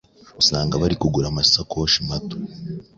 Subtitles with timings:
[0.41, 2.35] usanga bari kugura amasakoshi mato